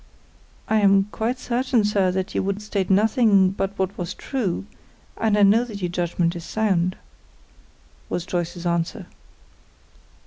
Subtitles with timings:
[0.67, 4.65] "I am quite certain, sir, that you would state nothing but what was true,
[5.15, 6.95] and I know that your judgment is sound,"
[8.09, 9.05] was Joyce's answer.